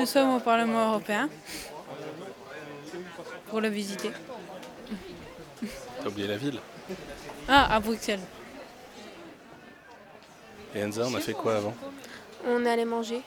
Nous 0.00 0.06
sommes 0.06 0.36
au 0.36 0.40
Parlement 0.40 0.88
européen 0.92 1.28
pour 3.50 3.60
le 3.60 3.68
visiter. 3.68 4.10
T'as 6.02 6.08
oublié 6.08 6.26
la 6.26 6.38
ville 6.38 6.58
Ah, 7.46 7.74
à 7.76 7.80
Bruxelles. 7.80 8.20
Et 10.74 10.82
Enza, 10.82 11.02
on 11.06 11.14
a 11.14 11.20
fait 11.20 11.34
quoi 11.34 11.56
avant 11.56 11.74
On 12.46 12.64
est 12.64 12.70
allé 12.70 12.86
manger. 12.86 13.20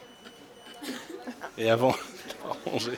Et 1.59 1.70
avant 1.70 1.94
manger 2.66 2.98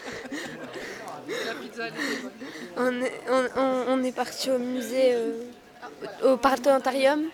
On 2.77 3.01
est, 3.01 3.13
on, 3.29 3.47
on- 3.57 3.85
on 3.89 4.03
est 4.05 4.13
parti 4.15 4.51
au 4.51 4.57
musée, 4.57 5.15
euh, 5.15 5.33
au 6.23 6.37
Partenarium. 6.37 7.25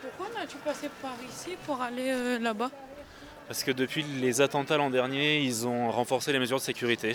Pourquoi 0.00 0.40
n'as-tu 0.40 0.56
passé 0.56 0.88
par 1.02 1.12
ici 1.30 1.58
pour 1.66 1.82
aller 1.82 2.10
euh, 2.12 2.38
là-bas? 2.38 2.70
Parce 3.48 3.64
que 3.64 3.70
depuis 3.70 4.04
les 4.20 4.40
attentats 4.40 4.76
l'an 4.76 4.90
dernier, 4.90 5.40
ils 5.40 5.66
ont 5.66 5.90
renforcé 5.90 6.32
les 6.32 6.38
mesures 6.38 6.58
de 6.58 6.62
sécurité. 6.62 7.14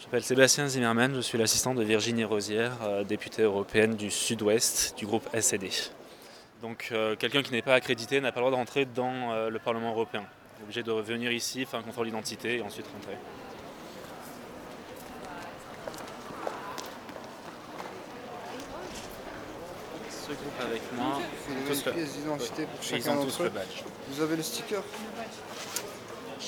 Je 0.00 0.06
m'appelle 0.06 0.22
Sébastien 0.22 0.66
Zimmermann, 0.66 1.14
je 1.14 1.20
suis 1.20 1.38
l'assistant 1.38 1.74
de 1.74 1.84
Virginie 1.84 2.24
Rosière, 2.24 2.72
euh, 2.82 3.04
députée 3.04 3.42
européenne 3.42 3.94
du 3.94 4.10
Sud-Ouest 4.10 4.96
du 4.98 5.06
groupe 5.06 5.28
SED. 5.38 5.68
Donc 6.62 6.88
euh, 6.90 7.16
quelqu'un 7.16 7.42
qui 7.42 7.52
n'est 7.52 7.62
pas 7.62 7.74
accrédité 7.74 8.20
n'a 8.20 8.32
pas 8.32 8.40
le 8.40 8.46
droit 8.46 8.50
de 8.50 8.56
rentrer 8.56 8.84
dans 8.84 9.32
euh, 9.32 9.50
le 9.50 9.58
Parlement 9.58 9.90
européen. 9.90 10.24
Il 10.56 10.60
est 10.60 10.64
obligé 10.64 10.82
de 10.82 10.90
revenir 10.90 11.30
ici, 11.32 11.64
faire 11.64 11.80
un 11.80 11.82
contrôle 11.82 12.06
d'identité 12.06 12.56
et 12.56 12.62
ensuite 12.62 12.86
rentrer. 12.92 13.16
Ce 20.30 20.34
groupe 20.34 20.60
avec 20.60 20.82
moi, 20.92 21.18
Vous 21.48 21.52
avez 21.52 21.60
une 21.80 21.84
le- 21.86 21.92
pièce 21.92 22.12
d'identité 22.16 22.66
pour 22.66 22.78
ils 22.82 22.86
chacun 23.02 23.16
ont 23.18 23.24
tous 23.24 23.30
d'entre 23.30 23.42
le 23.42 23.48
eux. 23.48 23.50
badge. 23.52 23.82
Vous 24.10 24.20
avez 24.22 24.36
le 24.36 24.42
sticker 24.44 24.82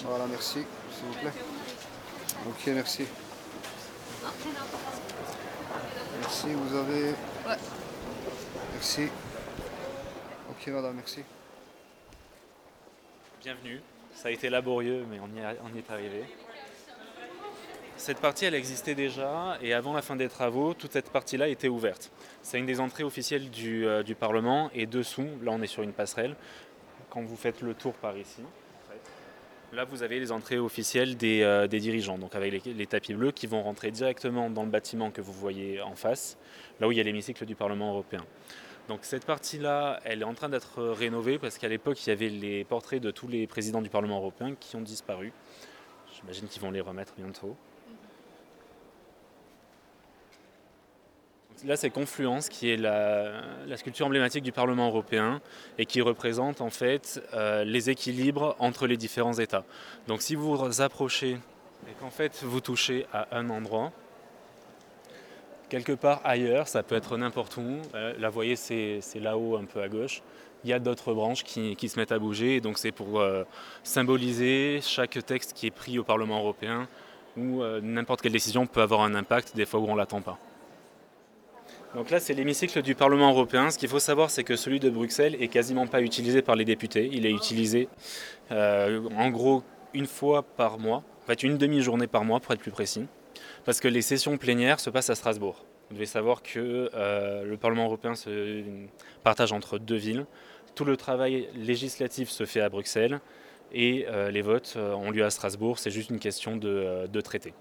Voilà, 0.05 0.27
merci, 0.27 0.53
s'il 0.95 1.07
vous 1.09 1.15
plaît. 1.15 1.33
Ok, 2.49 2.67
merci. 2.69 3.05
Merci, 6.21 6.47
vous 6.53 6.77
avez... 6.77 7.15
Merci. 8.75 9.09
Ok, 10.51 10.67
madame, 10.69 10.95
merci. 10.95 11.21
Bienvenue. 13.41 13.81
Ça 14.15 14.29
a 14.29 14.31
été 14.31 14.49
laborieux, 14.49 15.05
mais 15.11 15.19
on 15.19 15.37
y, 15.37 15.45
a- 15.45 15.55
on 15.65 15.75
y 15.75 15.79
est 15.81 15.91
arrivé. 15.91 16.25
Cette 18.03 18.19
partie, 18.19 18.47
elle 18.47 18.57
existait 18.57 18.97
déjà, 18.97 19.57
et 19.63 19.73
avant 19.75 19.93
la 19.93 20.03
fin 20.03 20.17
des 20.17 20.29
travaux, 20.29 20.75
toute 20.75 20.91
cette 20.91 21.11
partie-là 21.11 21.47
était 21.47 21.69
ouverte. 21.69 22.11
C'est 22.43 22.59
une 22.59 22.67
des 22.67 22.81
entrées 22.81 23.05
officielles 23.05 23.49
du, 23.49 23.87
euh, 23.87 24.03
Parlement, 24.19 24.73
et 24.75 24.87
dessous, 24.87 25.29
là 25.41 25.53
on 25.53 25.63
est 25.63 25.69
sur 25.69 25.85
une 25.85 25.93
passerelle. 25.93 26.35
Quand 27.11 27.23
vous 27.23 27.37
faites 27.37 27.61
le 27.61 27.75
tour 27.75 27.93
par 27.95 28.19
ici, 28.19 28.43
là 29.73 29.85
vous 29.85 30.03
avez 30.03 30.19
les 30.19 30.33
entrées 30.33 30.59
officielles 30.59 31.17
des, 31.17 31.43
euh, 31.43 31.69
dirigeants, 31.69 32.19
donc 32.19 32.35
avec 32.35 32.65
les 32.65 32.87
tapis 32.89 33.15
bleus 33.15 33.31
qui 33.31 33.47
vont 33.47 33.63
rentrer 33.63 33.93
directement 33.93 34.51
dans 34.51 34.65
le 34.65 34.71
bâtiment 34.71 35.13
que 35.13 35.21
vous 35.21 35.33
voyez 35.33 35.81
en 35.81 35.95
face, 35.95 36.39
là 36.81 36.89
où 36.89 36.91
il 36.91 36.99
y 36.99 37.01
a 37.01 37.05
l'hémicycle 37.05 37.47
du 37.47 37.55
Parlement 37.55 37.91
européen. 37.91 38.27
Donc 38.89 38.99
cette 39.03 39.27
partie-là, 39.27 40.01
elle 40.05 40.23
est 40.23 40.25
en 40.25 40.35
train 40.35 40.49
d'être 40.49 40.83
rénovée 40.83 41.39
parce 41.39 41.57
qu'à 41.57 41.69
l'époque, 41.69 42.05
il 42.05 42.09
y 42.11 42.13
avait 42.13 42.31
les 42.31 42.65
portraits 42.65 43.01
de 43.01 43.13
tous 43.13 43.29
les 43.29 43.47
présidents 43.47 43.81
du 43.81 43.91
Parlement 43.91 44.17
européen 44.17 44.57
qui 44.59 44.75
ont 44.75 44.81
disparu. 44.83 45.33
J'imagine 46.17 46.49
qu'ils 46.49 46.63
vont 46.63 46.73
les 46.73 46.81
remettre 46.81 47.13
bientôt. 47.17 47.57
Là, 51.65 51.77
c'est 51.77 51.91
Confluence 51.91 52.49
qui 52.49 52.71
est 52.71 52.77
la, 52.77 53.77
sculpture 53.77 54.07
emblématique 54.07 54.43
du 54.43 54.53
Parlement 54.53 54.89
européen 54.89 55.41
et 55.79 55.87
qui 55.87 56.01
représente 56.01 56.61
en 56.61 56.71
fait 56.71 57.23
euh, 57.35 57.65
les 57.65 57.89
équilibres 57.89 58.57
entre 58.59 58.87
les 58.87 58.97
différents 58.97 59.35
États. 59.35 59.65
Donc 60.09 60.23
si 60.23 60.35
vous 60.35 60.57
vous 60.57 60.81
approchez 60.81 61.39
et 61.89 61.93
qu'en 62.01 62.11
fait 62.11 62.43
vous 62.43 62.61
touchez 62.61 63.07
à 63.13 63.29
un 63.37 63.49
endroit, 63.49 63.93
quelque 65.69 65.93
part 65.93 66.21
ailleurs, 66.25 66.67
ça 66.67 66.83
peut 66.83 66.97
être 66.97 67.17
n'importe 67.17 67.57
où. 67.57 67.79
Euh, 67.95 68.15
là, 68.19 68.29
vous 68.29 68.35
voyez, 68.35 68.57
c'est 68.57 69.01
là-haut, 69.21 69.57
un 69.57 69.65
peu 69.65 69.81
à 69.81 69.89
gauche. 69.89 70.21
Il 70.65 70.71
y 70.71 70.73
a 70.73 70.79
d'autres 70.79 71.15
branches 71.15 71.45
qui, 71.45 71.89
se 71.89 71.99
mettent 71.99 72.13
à 72.13 72.19
bouger. 72.19 72.57
Et 72.57 72.61
donc, 72.61 72.79
c'est 72.79 72.93
pour 72.93 73.21
euh, 73.21 73.45
symboliser 73.85 74.81
chaque 74.83 75.25
texte 75.25 75.55
qui 75.55 75.69
est 75.69 75.73
pris 75.73 75.99
au 75.99 76.05
Parlement 76.05 76.39
européen 76.39 76.89
où 77.37 77.63
n'importe 77.81 78.21
quelle 78.21 78.33
décision 78.33 78.67
peut 78.67 78.83
avoir 78.83 79.01
un 79.01 79.15
impact 79.15 79.57
des 79.57 79.65
fois 79.65 79.81
où 79.81 79.87
on 79.87 79.95
ne 79.95 79.99
l'attend 79.99 80.21
pas. 80.21 80.39
Donc 81.95 82.09
là, 82.09 82.21
c'est 82.21 82.33
l'hémicycle 82.33 82.81
du 82.81 82.95
Parlement 82.95 83.31
européen. 83.31 83.71
Ce 83.71 83.77
qu'il 83.77 83.89
faut 83.89 83.99
savoir, 83.99 84.31
c'est 84.31 84.45
que 84.45 84.57
celui 84.57 84.81
de 84.81 84.89
Bruxelles 84.89 85.37
est 85.41 85.49
quasiment 85.49 85.87
pas 85.87 86.01
utilisé 86.01 86.41
par 86.41 86.57
les 86.57 86.65
députés. 86.65 87.11
Il 87.13 87.27
est 87.27 87.31
utilisé 87.31 87.89
euh, 88.51 89.03
en 89.15 89.29
gros 89.29 89.63
une 89.93 90.07
fois 90.07 90.43
par 90.43 90.79
mois, 90.79 91.05
en 91.23 91.27
fait 91.27 91.43
une 91.43 91.59
demi-journée 91.59 92.07
par 92.07 92.25
mois 92.25 92.41
pour 92.41 92.53
être 92.55 92.61
plus 92.61 92.71
précis 92.71 93.07
parce 93.67 93.79
que 93.79 93.89
les 93.89 94.01
sessions 94.01 94.39
plénières 94.39 94.81
se 94.81 94.89
passent 94.89 95.11
à 95.11 95.15
Strasbourg. 95.15 95.65
Vous 95.91 95.97
devez 95.97 96.07
savoir 96.07 96.43
que 96.43 96.91
euh, 96.95 97.45
le 97.45 97.57
Parlement 97.59 97.85
européen 97.85 98.15
se 98.15 98.63
partage 99.23 99.53
entre 99.53 99.79
deux 99.79 99.97
villes. 99.97 100.25
Tout 100.75 100.87
le 100.87 100.97
travail 100.97 101.49
législatif 101.55 102.31
se 102.31 102.47
fait 102.47 102.63
à 102.63 102.71
Bruxelles 102.71 103.21
et 103.71 104.07
euh, 104.09 104.31
les 104.31 104.41
votes 104.41 104.79
ont 104.79 105.11
lieu 105.11 105.25
à 105.25 105.31
Strasbourg. 105.31 105.79
C'est 105.79 105.91
juste 105.91 106.09
une 106.09 106.19
question 106.19 106.57
de, 106.57 107.07
de 107.07 107.21
traité. 107.21 107.53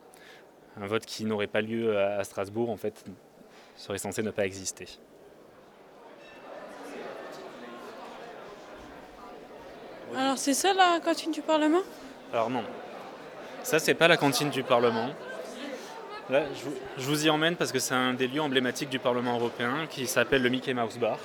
Un 0.78 0.88
vote 0.88 1.06
qui 1.06 1.25
n'aurait 1.25 1.47
pas 1.47 1.59
lieu 1.59 1.97
à 1.97 2.24
Strasbourg, 2.24 2.70
en 2.70 2.78
fait, 2.78 3.03
serait 3.76 3.98
censé 3.98 4.24
ne 4.24 4.32
pas 4.32 4.46
exister. 4.46 4.88
Alors 10.16 10.38
c'est 10.38 10.54
ça 10.54 10.74
la 10.74 11.00
cantine 11.00 11.32
du 11.32 11.42
Parlement? 11.42 11.82
Alors 12.34 12.50
non, 12.50 12.64
ça 13.64 13.80
c'est 13.80 13.94
pas 13.94 14.08
la 14.08 14.18
cantine 14.18 14.50
du 14.50 14.64
Parlement. 14.64 15.09
Là, 16.30 16.44
je 16.54 16.64
vous, 16.64 16.76
je 16.98 17.06
vous 17.06 17.26
y 17.26 17.30
emmène 17.30 17.56
parce 17.56 17.72
que 17.72 17.80
c'est 17.80 17.94
un 17.94 18.14
des 18.14 18.28
lieux 18.28 18.42
emblématiques 18.42 18.90
du 18.90 19.00
Parlement 19.00 19.36
européen 19.36 19.88
qui 19.90 20.08
s'appelle 20.08 20.42
le 20.42 20.50
Mickey 20.50 20.74
Mouse 20.74 20.98
Bar. 20.98 21.18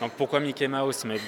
Donc 0.00 0.12
pourquoi 0.12 0.40
Mickey 0.40 0.66
Mouse? 0.66 1.04
Mais 1.04 1.18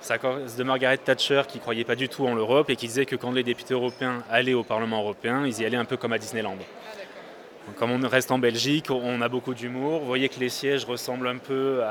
c'est 0.00 0.14
à 0.14 0.18
cause 0.18 0.56
de 0.56 0.64
Margaret 0.64 0.98
Thatcher 0.98 1.42
qui 1.46 1.60
croyait 1.60 1.84
pas 1.84 1.94
du 1.94 2.08
tout 2.08 2.26
en 2.26 2.34
l'Europe 2.34 2.70
et 2.70 2.76
qui 2.76 2.86
disait 2.86 3.06
que 3.06 3.16
quand 3.16 3.30
les 3.30 3.44
députés 3.44 3.74
européens 3.74 4.24
allaient 4.30 4.54
au 4.54 4.64
Parlement 4.64 5.00
européen, 5.00 5.44
ils 5.46 5.60
y 5.60 5.64
allaient 5.64 5.76
un 5.76 5.84
peu 5.84 5.96
comme 5.96 6.12
à 6.12 6.18
Disneyland. 6.18 6.56
Comme 7.76 7.90
on 7.90 8.08
reste 8.08 8.30
en 8.30 8.38
Belgique, 8.38 8.90
on 8.90 9.20
a 9.20 9.28
beaucoup 9.28 9.54
d'humour. 9.54 10.00
Vous 10.00 10.06
voyez 10.06 10.28
que 10.28 10.40
les 10.40 10.48
sièges 10.48 10.84
ressemblent 10.84 11.28
un 11.28 11.38
peu 11.38 11.82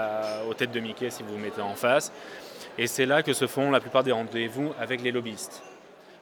aux 0.50 0.54
têtes 0.54 0.72
de 0.72 0.80
Mickey 0.80 1.10
si 1.10 1.24
vous 1.24 1.34
vous 1.34 1.40
mettez 1.40 1.62
en 1.62 1.76
face. 1.76 2.12
Et 2.78 2.88
c'est 2.88 3.06
là 3.06 3.24
que 3.24 3.34
se 3.34 3.48
font 3.48 3.72
la 3.72 3.80
plupart 3.80 4.04
des 4.04 4.12
rendez-vous 4.12 4.72
avec 4.80 5.02
les 5.02 5.12
lobbyistes. 5.12 5.64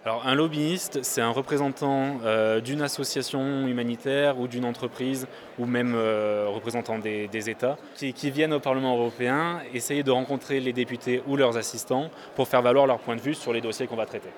Alors 0.05 0.25
un 0.27 0.35
lobbyiste, 0.35 1.01
c'est 1.01 1.21
un 1.21 1.31
représentant 1.31 2.19
euh, 2.23 2.61
d'une 2.61 2.83
association 2.83 3.65
humanitaire 3.65 4.39
ou 4.39 4.47
d'une 4.47 4.63
entreprise 4.63 5.27
ou 5.57 5.65
même 5.65 5.95
euh, 5.95 6.45
représentant 6.47 6.99
des, 6.99 7.27
des 7.27 7.49
États 7.49 7.75
qui, 7.95 8.13
qui 8.13 8.29
viennent 8.29 8.53
au 8.53 8.59
Parlement 8.59 8.95
européen 8.95 9.61
essayer 9.73 10.03
de 10.03 10.11
rencontrer 10.11 10.59
les 10.59 10.73
députés 10.73 11.23
ou 11.25 11.35
leurs 11.37 11.57
assistants 11.57 12.11
pour 12.35 12.47
faire 12.47 12.61
valoir 12.61 12.85
leur 12.85 12.99
point 12.99 13.15
de 13.15 13.21
vue 13.21 13.33
sur 13.33 13.51
les 13.51 13.61
dossiers 13.61 13.87
qu'on 13.87 13.95
va 13.95 14.05
traiter. 14.05 14.29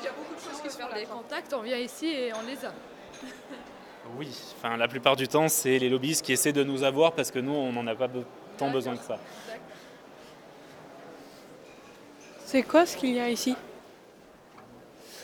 Il 0.00 0.04
y 0.04 0.08
a 0.08 0.12
beaucoup 0.12 0.34
de 0.34 0.40
choses 0.40 0.62
qui 0.62 0.70
se 0.70 0.78
on 1.54 1.62
vient 1.62 1.78
ici 1.78 2.06
et 2.06 2.32
on 2.32 2.46
les 2.46 2.64
a. 2.64 2.72
Oui, 4.18 4.28
enfin 4.56 4.76
la 4.76 4.88
plupart 4.88 5.16
du 5.16 5.28
temps 5.28 5.48
c'est 5.48 5.78
les 5.78 5.88
lobbyistes 5.88 6.24
qui 6.24 6.32
essaient 6.32 6.52
de 6.52 6.64
nous 6.64 6.82
avoir 6.82 7.12
parce 7.12 7.30
que 7.30 7.38
nous 7.38 7.52
on 7.52 7.72
n'en 7.72 7.86
a 7.86 7.94
pas 7.94 8.08
be- 8.08 8.24
tant 8.56 8.70
besoin 8.70 8.96
que 8.96 9.04
ça. 9.04 9.18
C'est 12.44 12.62
quoi 12.62 12.84
ce 12.86 12.96
qu'il 12.96 13.14
y 13.14 13.20
a 13.20 13.28
ici? 13.28 13.54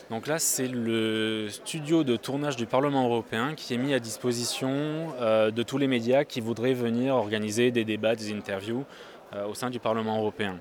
Donc 0.09 0.27
là, 0.27 0.39
c'est 0.39 0.69
le 0.69 1.49
studio 1.49 2.05
de 2.05 2.15
tournage 2.15 2.55
du 2.55 2.65
Parlement 2.65 3.03
européen 3.03 3.55
qui 3.55 3.73
est 3.73 3.77
mis 3.77 3.93
à 3.93 3.99
disposition 3.99 5.13
euh, 5.19 5.51
de 5.51 5.63
tous 5.63 5.77
les 5.77 5.87
médias 5.87 6.23
qui 6.23 6.39
voudraient 6.39 6.73
venir 6.73 7.13
organiser 7.15 7.71
des 7.71 7.83
débats, 7.83 8.15
des 8.15 8.31
interviews 8.31 8.85
euh, 9.33 9.45
au 9.47 9.53
sein 9.53 9.69
du 9.69 9.79
Parlement 9.79 10.17
européen. 10.19 10.59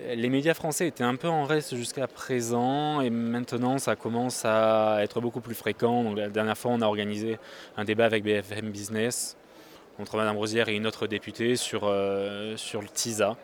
Les 0.00 0.28
médias 0.28 0.52
français 0.52 0.86
étaient 0.88 1.04
un 1.04 1.16
peu 1.16 1.28
en 1.28 1.44
reste 1.44 1.74
jusqu'à 1.74 2.06
présent 2.06 3.00
et 3.00 3.08
maintenant 3.08 3.78
ça 3.78 3.96
commence 3.96 4.44
à 4.44 4.98
être 5.02 5.20
beaucoup 5.20 5.40
plus 5.40 5.54
fréquent. 5.54 6.14
La 6.14 6.28
dernière 6.28 6.58
fois, 6.58 6.72
on 6.72 6.82
a 6.82 6.86
organisé 6.86 7.38
un 7.76 7.84
débat 7.84 8.04
avec 8.04 8.22
BFM 8.22 8.70
Business 8.70 9.36
entre 9.98 10.16
Madame 10.18 10.36
Rosière 10.36 10.68
et 10.68 10.76
une 10.76 10.86
autre 10.86 11.06
députée 11.06 11.56
sur, 11.56 11.82
euh, 11.84 12.56
sur 12.56 12.82
le 12.82 12.88
TISA 12.88 13.36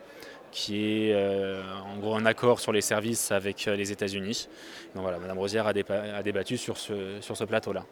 qui 0.50 1.06
est 1.06 1.14
euh, 1.14 1.62
en 1.86 1.96
gros 1.96 2.14
un 2.14 2.26
accord 2.26 2.60
sur 2.60 2.72
les 2.72 2.82
services 2.82 3.32
avec 3.32 3.66
euh, 3.66 3.74
les 3.74 3.90
États-Unis. 3.90 4.48
Donc 4.94 5.02
voilà, 5.02 5.18
Madame 5.18 5.38
Rosière 5.38 5.66
a, 5.66 5.70
a 5.70 6.22
débattu 6.22 6.58
sur 6.58 6.76
ce, 6.76 7.18
sur 7.22 7.36
ce 7.36 7.44
plateau-là. 7.44 7.86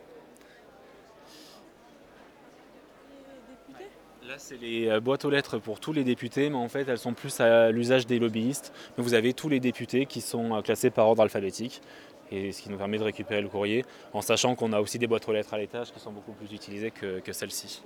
Là, 4.31 4.37
c'est 4.39 4.61
les 4.61 4.89
euh, 4.89 5.01
boîtes 5.01 5.25
aux 5.25 5.31
lettres 5.31 5.59
pour 5.59 5.81
tous 5.81 5.93
les 5.93 6.05
députés, 6.05 6.51
mais 6.51 6.57
en 6.57 6.69
fait, 6.69 6.87
elles 6.87 7.01
sont 7.01 7.15
plus 7.15 7.41
à 7.41 7.73
l'usage 7.73 8.07
des 8.07 8.21
lobbyistes. 8.21 8.73
Vous 8.97 9.15
avez 9.15 9.33
tous 9.33 9.49
les 9.49 9.59
députés 9.59 10.07
qui 10.07 10.21
sont 10.21 10.55
euh, 10.55 10.63
classés 10.63 10.91
par 10.91 11.09
ordre 11.09 11.23
alphabétique, 11.23 11.83
et 12.31 12.53
ce 12.53 12.63
qui 12.63 12.71
nous 12.71 12.77
permet 12.77 12.97
de 12.99 13.03
récupérer 13.03 13.43
le 13.43 13.49
courrier, 13.49 13.85
en 14.13 14.21
sachant 14.21 14.55
qu'on 14.55 14.73
a 14.73 14.81
aussi 14.81 15.01
des 15.01 15.09
boîtes 15.09 15.29
aux 15.29 15.33
lettres 15.33 15.53
à 15.53 15.59
l'étage 15.59 15.91
qui 15.91 15.99
sont 15.99 16.13
beaucoup 16.13 16.31
plus 16.31 16.55
utilisées 16.55 16.93
que, 16.93 17.19
que 17.19 17.33
celles-ci. 17.33 17.83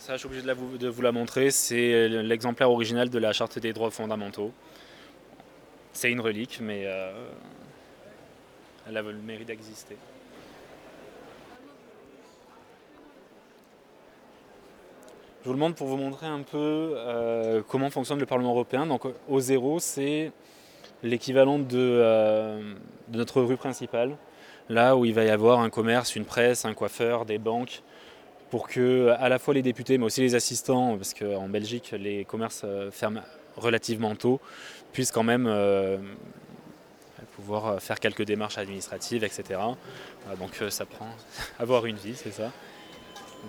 Ça, 0.00 0.14
je 0.14 0.18
suis 0.18 0.26
obligé 0.26 0.44
de, 0.44 0.88
vous, 0.88 1.02
la 1.02 1.12
montrer. 1.12 1.52
C'est 1.52 2.08
l'exemplaire 2.08 2.72
original 2.72 3.10
de 3.10 3.18
la 3.20 3.32
Charte 3.32 3.60
des 3.60 3.72
droits 3.72 3.92
fondamentaux. 3.92 4.52
C'est 5.92 6.10
une 6.10 6.20
relique, 6.20 6.58
mais 6.60 6.82
euh, 6.86 7.12
elle 8.88 8.96
a 8.96 9.02
le 9.02 9.12
mérite 9.12 9.46
d'exister. 9.46 9.96
Je 15.44 15.50
vous 15.50 15.56
le 15.56 15.60
montre 15.60 15.74
pour 15.74 15.88
vous 15.88 15.98
montrer 15.98 16.26
un 16.26 16.40
peu 16.40 16.94
euh, 16.96 17.60
comment 17.68 17.90
fonctionne 17.90 18.18
le 18.18 18.24
Parlement 18.24 18.52
européen. 18.52 18.86
Donc, 18.86 19.02
au 19.28 19.40
zéro, 19.40 19.78
c'est 19.78 20.32
l'équivalent 21.02 21.58
de, 21.58 21.66
euh, 21.74 22.74
de 23.08 23.18
notre 23.18 23.42
rue 23.42 23.58
principale, 23.58 24.16
là 24.70 24.96
où 24.96 25.04
il 25.04 25.12
va 25.12 25.22
y 25.22 25.28
avoir 25.28 25.60
un 25.60 25.68
commerce, 25.68 26.16
une 26.16 26.24
presse, 26.24 26.64
un 26.64 26.72
coiffeur, 26.72 27.26
des 27.26 27.36
banques, 27.36 27.82
pour 28.48 28.68
que 28.68 29.14
à 29.18 29.28
la 29.28 29.38
fois 29.38 29.52
les 29.52 29.60
députés, 29.60 29.98
mais 29.98 30.06
aussi 30.06 30.22
les 30.22 30.34
assistants, 30.34 30.96
parce 30.96 31.12
qu'en 31.12 31.50
Belgique, 31.50 31.94
les 31.98 32.24
commerces 32.24 32.62
euh, 32.64 32.90
ferment 32.90 33.20
relativement 33.58 34.16
tôt, 34.16 34.40
puissent 34.94 35.12
quand 35.12 35.24
même 35.24 35.46
pouvoir 37.36 37.82
faire 37.82 38.00
quelques 38.00 38.24
démarches 38.24 38.56
administratives, 38.56 39.24
etc. 39.24 39.60
Donc 40.40 40.62
ça 40.70 40.86
prend 40.86 41.10
avoir 41.58 41.84
une 41.84 41.96
vie, 41.96 42.14
c'est 42.14 42.32
ça 42.32 42.50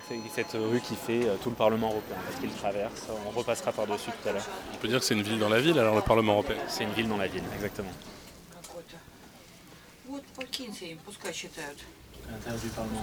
c'est 0.07 0.19
cette 0.33 0.53
rue 0.53 0.79
qui 0.79 0.95
fait 0.95 1.27
euh, 1.27 1.35
tout 1.41 1.49
le 1.49 1.55
Parlement 1.55 1.89
européen, 1.89 2.17
parce 2.25 2.39
qu'il 2.39 2.51
traverse? 2.51 3.07
On 3.27 3.37
repassera 3.37 3.71
par-dessus 3.71 4.11
tout 4.11 4.29
à 4.29 4.33
l'heure. 4.33 4.47
On 4.73 4.77
peut 4.77 4.87
dire 4.87 4.99
que 4.99 5.05
c'est 5.05 5.13
une 5.13 5.21
ville 5.21 5.39
dans 5.39 5.49
la 5.49 5.59
ville, 5.59 5.77
alors 5.79 5.95
le 5.95 6.01
Parlement 6.01 6.33
européen 6.33 6.57
C'est 6.67 6.83
une 6.83 6.91
ville 6.91 7.07
dans 7.07 7.17
la 7.17 7.27
ville, 7.27 7.43
exactement. 7.55 7.91
À 12.27 12.31
l'intérieur 12.31 12.61
du 12.61 12.69
Parlement 12.69 13.01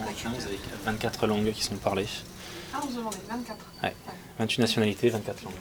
24 0.85 1.27
langues 1.27 1.53
qui 1.53 1.63
sont 1.63 1.77
parlées. 1.77 2.09
Ah, 2.75 2.81
vous 2.83 2.99
24 3.29 3.67
28 4.39 4.59
nationalités, 4.61 5.09
24 5.11 5.45
langues. 5.45 5.55